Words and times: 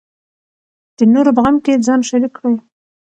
د 0.97 0.99
نورو 1.13 1.31
په 1.35 1.41
غم 1.45 1.55
کې 1.65 1.83
ځان 1.85 1.99
شریک 2.09 2.31
کړئ. 2.37 2.55